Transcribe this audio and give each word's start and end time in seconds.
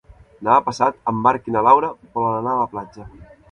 Demà 0.45 0.55
passat 0.69 0.97
en 1.11 1.19
Marc 1.27 1.51
i 1.51 1.55
na 1.57 1.63
Laura 1.69 1.93
volen 2.17 2.41
anar 2.41 2.57
a 2.57 2.63
la 2.65 2.69
platja. 2.75 3.09